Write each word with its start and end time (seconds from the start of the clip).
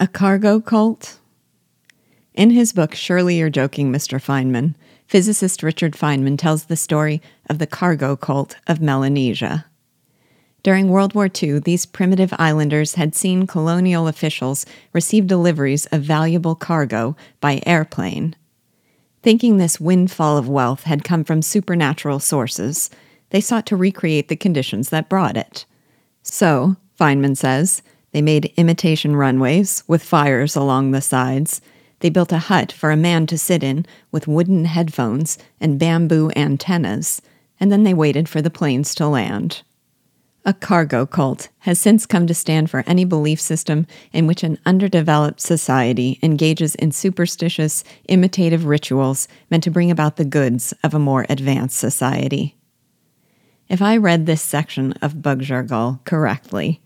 A 0.00 0.06
cargo 0.06 0.60
cult? 0.60 1.18
In 2.32 2.50
his 2.50 2.72
book, 2.72 2.94
Surely 2.94 3.38
You're 3.38 3.50
Joking, 3.50 3.90
Mr. 3.90 4.22
Feynman, 4.22 4.76
physicist 5.08 5.64
Richard 5.64 5.94
Feynman 5.94 6.38
tells 6.38 6.66
the 6.66 6.76
story 6.76 7.20
of 7.50 7.58
the 7.58 7.66
cargo 7.66 8.14
cult 8.14 8.54
of 8.68 8.80
Melanesia. 8.80 9.66
During 10.62 10.88
World 10.88 11.16
War 11.16 11.28
II, 11.42 11.58
these 11.58 11.84
primitive 11.84 12.32
islanders 12.38 12.94
had 12.94 13.16
seen 13.16 13.48
colonial 13.48 14.06
officials 14.06 14.64
receive 14.92 15.26
deliveries 15.26 15.86
of 15.86 16.02
valuable 16.02 16.54
cargo 16.54 17.16
by 17.40 17.60
airplane. 17.66 18.36
Thinking 19.24 19.56
this 19.56 19.80
windfall 19.80 20.36
of 20.38 20.48
wealth 20.48 20.84
had 20.84 21.02
come 21.02 21.24
from 21.24 21.42
supernatural 21.42 22.20
sources, 22.20 22.88
they 23.30 23.40
sought 23.40 23.66
to 23.66 23.76
recreate 23.76 24.28
the 24.28 24.36
conditions 24.36 24.90
that 24.90 25.08
brought 25.08 25.36
it. 25.36 25.66
So, 26.22 26.76
Feynman 27.00 27.36
says, 27.36 27.82
they 28.12 28.22
made 28.22 28.52
imitation 28.56 29.16
runways 29.16 29.84
with 29.86 30.02
fires 30.02 30.56
along 30.56 30.90
the 30.90 31.00
sides. 31.00 31.60
They 32.00 32.10
built 32.10 32.32
a 32.32 32.38
hut 32.38 32.72
for 32.72 32.90
a 32.90 32.96
man 32.96 33.26
to 33.26 33.38
sit 33.38 33.62
in 33.62 33.86
with 34.12 34.28
wooden 34.28 34.64
headphones 34.64 35.38
and 35.60 35.78
bamboo 35.78 36.30
antennas, 36.36 37.20
and 37.60 37.70
then 37.72 37.82
they 37.82 37.94
waited 37.94 38.28
for 38.28 38.40
the 38.40 38.50
planes 38.50 38.94
to 38.96 39.08
land. 39.08 39.62
A 40.44 40.54
cargo 40.54 41.04
cult 41.04 41.48
has 41.58 41.78
since 41.78 42.06
come 42.06 42.26
to 42.26 42.32
stand 42.32 42.70
for 42.70 42.82
any 42.86 43.04
belief 43.04 43.38
system 43.38 43.86
in 44.12 44.26
which 44.26 44.42
an 44.42 44.58
underdeveloped 44.64 45.40
society 45.40 46.18
engages 46.22 46.74
in 46.76 46.92
superstitious, 46.92 47.84
imitative 48.08 48.64
rituals 48.64 49.28
meant 49.50 49.64
to 49.64 49.70
bring 49.70 49.90
about 49.90 50.16
the 50.16 50.24
goods 50.24 50.72
of 50.82 50.94
a 50.94 50.98
more 50.98 51.26
advanced 51.28 51.76
society. 51.76 52.56
If 53.68 53.82
I 53.82 53.98
read 53.98 54.24
this 54.24 54.40
section 54.40 54.92
of 55.02 55.20
Bug 55.20 55.44
correctly, 56.04 56.80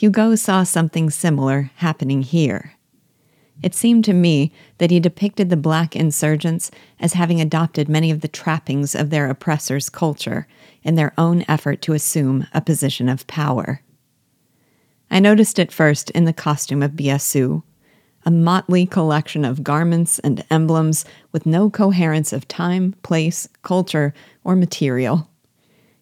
Hugo 0.00 0.34
saw 0.34 0.62
something 0.62 1.10
similar 1.10 1.70
happening 1.74 2.22
here. 2.22 2.72
It 3.62 3.74
seemed 3.74 4.02
to 4.06 4.14
me 4.14 4.50
that 4.78 4.90
he 4.90 4.98
depicted 4.98 5.50
the 5.50 5.58
black 5.58 5.94
insurgents 5.94 6.70
as 6.98 7.12
having 7.12 7.38
adopted 7.38 7.86
many 7.86 8.10
of 8.10 8.22
the 8.22 8.26
trappings 8.26 8.94
of 8.94 9.10
their 9.10 9.28
oppressors' 9.28 9.90
culture 9.90 10.48
in 10.82 10.94
their 10.94 11.12
own 11.18 11.44
effort 11.48 11.82
to 11.82 11.92
assume 11.92 12.46
a 12.54 12.62
position 12.62 13.10
of 13.10 13.26
power. 13.26 13.82
I 15.10 15.20
noticed 15.20 15.58
it 15.58 15.70
first 15.70 16.08
in 16.12 16.24
the 16.24 16.32
costume 16.32 16.82
of 16.82 16.92
Biassou, 16.92 17.62
a 18.24 18.30
motley 18.30 18.86
collection 18.86 19.44
of 19.44 19.62
garments 19.62 20.18
and 20.20 20.42
emblems 20.50 21.04
with 21.30 21.44
no 21.44 21.68
coherence 21.68 22.32
of 22.32 22.48
time, 22.48 22.94
place, 23.02 23.48
culture, 23.60 24.14
or 24.44 24.56
material. 24.56 25.29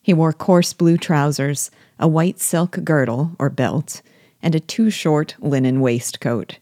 He 0.09 0.15
wore 0.15 0.33
coarse 0.33 0.73
blue 0.73 0.97
trousers, 0.97 1.71
a 1.99 2.09
white 2.09 2.41
silk 2.41 2.83
girdle 2.83 3.33
or 3.39 3.51
belt, 3.51 4.01
and 4.43 4.55
a 4.55 4.59
too 4.59 4.89
short 4.89 5.35
linen 5.39 5.83
waistcoat. 5.83 6.61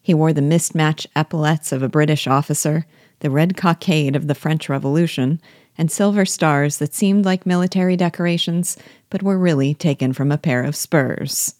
He 0.00 0.14
wore 0.14 0.32
the 0.32 0.40
mismatched 0.40 1.08
epaulets 1.16 1.72
of 1.72 1.82
a 1.82 1.88
British 1.88 2.28
officer, 2.28 2.86
the 3.18 3.28
red 3.28 3.56
cockade 3.56 4.14
of 4.14 4.28
the 4.28 4.36
French 4.36 4.68
Revolution, 4.68 5.40
and 5.76 5.90
silver 5.90 6.24
stars 6.24 6.76
that 6.76 6.94
seemed 6.94 7.24
like 7.24 7.44
military 7.44 7.96
decorations 7.96 8.76
but 9.08 9.20
were 9.20 9.36
really 9.36 9.74
taken 9.74 10.12
from 10.12 10.30
a 10.30 10.38
pair 10.38 10.62
of 10.62 10.76
spurs. 10.76 11.56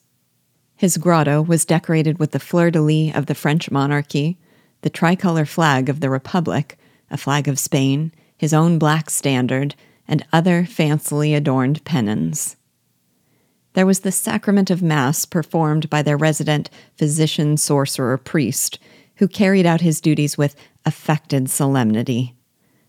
His 0.77 0.97
grotto 0.97 1.43
was 1.43 1.65
decorated 1.65 2.21
with 2.21 2.31
the 2.31 2.39
fleur 2.39 2.71
de 2.71 2.81
lis 2.81 3.17
of 3.17 3.27
the 3.27 3.35
French 3.35 3.69
monarchy, 3.69 4.39
the 4.83 4.91
tricolor 4.91 5.45
flag 5.45 5.89
of 5.89 5.99
the 5.99 6.09
Republic, 6.09 6.79
a 7.11 7.17
flag 7.17 7.49
of 7.49 7.59
Spain, 7.59 8.13
his 8.39 8.55
own 8.55 8.79
black 8.79 9.11
standard, 9.11 9.75
and 10.11 10.27
other 10.31 10.65
fancily 10.65 11.35
adorned 11.35 11.83
pennons 11.85 12.57
there 13.75 13.87
was 13.87 14.01
the 14.01 14.13
sacrament 14.13 14.71
of 14.71 14.83
Mass 14.83 15.25
performed 15.25 15.89
by 15.89 16.03
their 16.03 16.17
resident 16.17 16.71
physician, 16.97 17.57
sorcerer, 17.57 18.19
priest, 18.19 18.79
who 19.17 19.29
carried 19.29 19.67
out 19.67 19.81
his 19.81 20.01
duties 20.01 20.37
with 20.37 20.57
affected 20.85 21.49
solemnity. 21.49 22.35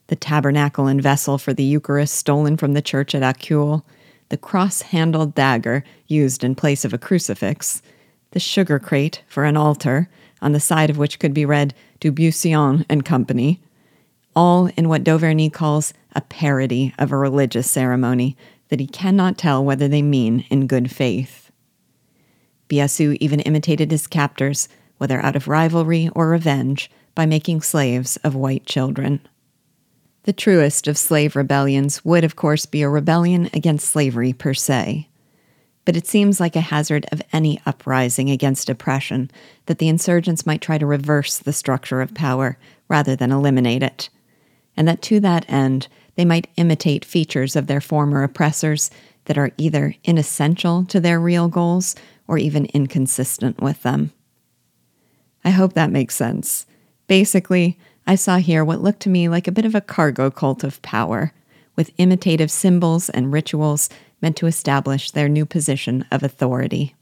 The 0.07 0.15
tabernacle 0.15 0.87
and 0.87 1.01
vessel 1.01 1.37
for 1.37 1.53
the 1.53 1.63
Eucharist 1.63 2.15
stolen 2.15 2.57
from 2.57 2.73
the 2.73 2.81
church 2.81 3.13
at 3.13 3.21
Acul, 3.21 3.83
the 4.29 4.37
cross 4.37 4.81
handled 4.81 5.35
dagger 5.35 5.83
used 6.07 6.43
in 6.43 6.55
place 6.55 6.83
of 6.83 6.93
a 6.93 6.97
crucifix, 6.97 7.81
the 8.31 8.39
sugar 8.39 8.79
crate 8.79 9.23
for 9.27 9.43
an 9.43 9.57
altar, 9.57 10.09
on 10.41 10.53
the 10.53 10.59
side 10.59 10.89
of 10.89 10.97
which 10.97 11.19
could 11.19 11.33
be 11.33 11.45
read 11.45 11.73
Dubuisson 11.99 12.85
and 12.89 13.05
Company, 13.05 13.61
all 14.35 14.67
in 14.77 14.89
what 14.89 15.03
D'Auverney 15.03 15.49
calls 15.49 15.93
a 16.13 16.21
parody 16.21 16.93
of 16.97 17.11
a 17.11 17.17
religious 17.17 17.69
ceremony 17.69 18.37
that 18.69 18.79
he 18.79 18.87
cannot 18.87 19.37
tell 19.37 19.63
whether 19.63 19.87
they 19.87 20.01
mean 20.01 20.45
in 20.49 20.67
good 20.67 20.91
faith. 20.91 21.51
Biassou 22.69 23.17
even 23.19 23.41
imitated 23.41 23.91
his 23.91 24.07
captors, 24.07 24.69
whether 24.97 25.19
out 25.19 25.35
of 25.35 25.47
rivalry 25.47 26.09
or 26.15 26.29
revenge, 26.29 26.89
by 27.13 27.25
making 27.25 27.61
slaves 27.61 28.15
of 28.17 28.35
white 28.35 28.65
children. 28.65 29.19
The 30.23 30.33
truest 30.33 30.87
of 30.87 30.97
slave 30.97 31.35
rebellions 31.35 32.05
would, 32.05 32.23
of 32.23 32.35
course, 32.35 32.65
be 32.65 32.81
a 32.83 32.89
rebellion 32.89 33.49
against 33.53 33.89
slavery 33.89 34.31
per 34.31 34.53
se. 34.53 35.09
But 35.83 35.97
it 35.97 36.07
seems 36.07 36.39
like 36.39 36.55
a 36.55 36.61
hazard 36.61 37.07
of 37.11 37.23
any 37.33 37.59
uprising 37.65 38.29
against 38.29 38.69
oppression 38.69 39.31
that 39.65 39.79
the 39.79 39.89
insurgents 39.89 40.45
might 40.45 40.61
try 40.61 40.77
to 40.77 40.85
reverse 40.85 41.39
the 41.39 41.51
structure 41.51 42.01
of 42.01 42.13
power 42.13 42.57
rather 42.87 43.15
than 43.15 43.31
eliminate 43.31 43.81
it, 43.81 44.09
and 44.75 44.87
that 44.87 45.01
to 45.03 45.19
that 45.19 45.49
end 45.49 45.87
they 46.15 46.25
might 46.25 46.49
imitate 46.57 47.05
features 47.05 47.55
of 47.55 47.67
their 47.67 47.81
former 47.81 48.23
oppressors 48.23 48.91
that 49.25 49.37
are 49.37 49.51
either 49.57 49.95
inessential 50.03 50.83
to 50.85 50.99
their 50.99 51.19
real 51.19 51.47
goals 51.47 51.95
or 52.27 52.37
even 52.37 52.65
inconsistent 52.67 53.61
with 53.61 53.81
them. 53.83 54.11
I 55.43 55.51
hope 55.51 55.73
that 55.73 55.91
makes 55.91 56.15
sense. 56.15 56.65
Basically, 57.07 57.77
I 58.05 58.15
saw 58.15 58.37
here 58.37 58.63
what 58.65 58.81
looked 58.81 59.01
to 59.01 59.09
me 59.09 59.29
like 59.29 59.47
a 59.47 59.51
bit 59.51 59.65
of 59.65 59.75
a 59.75 59.81
cargo 59.81 60.29
cult 60.29 60.63
of 60.63 60.81
power, 60.81 61.33
with 61.75 61.91
imitative 61.97 62.51
symbols 62.51 63.09
and 63.09 63.31
rituals 63.31 63.89
meant 64.21 64.35
to 64.37 64.47
establish 64.47 65.11
their 65.11 65.29
new 65.29 65.45
position 65.45 66.05
of 66.11 66.23
authority. 66.23 66.95